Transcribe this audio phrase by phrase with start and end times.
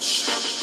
[0.00, 0.53] Shh.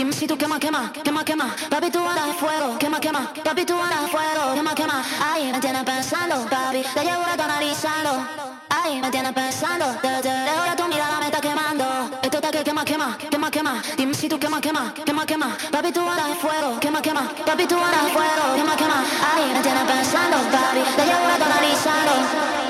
[0.00, 1.54] Dime si tú quema, quema, quema, quema.
[1.68, 3.30] Papi, tú andas de fuego, quema, quema.
[3.44, 5.04] Papi, tú andas de fuego, quema, quema.
[5.22, 6.82] Ay, me tienes pensando, papi.
[6.94, 8.26] Te llevo rato analizando.
[8.70, 9.84] Ay, me tienes pensando.
[10.02, 11.84] Desde lejos de tu mirada me está quemando.
[12.22, 13.82] Esto está que quema, quema, quema, quema.
[13.98, 15.58] Dime si tú quema, quema, quema, quema.
[15.70, 17.22] Papi, tú andas de fuego, quema, quema.
[17.44, 19.04] Papi, tú andas de fuego, quema, quema.
[19.34, 20.80] Ay, me tienes pensando, papi.
[20.96, 22.12] Te llevo rato analizando.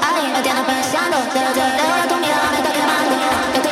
[0.02, 1.16] Ay, me tienes pensando.
[1.32, 3.14] Desde lejos de tu mirada me está quemando.
[3.54, 3.69] Esto